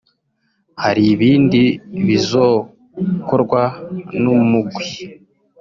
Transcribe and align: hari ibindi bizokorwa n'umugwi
hari 0.83 1.03
ibindi 1.13 1.61
bizokorwa 2.07 3.61
n'umugwi 4.21 4.87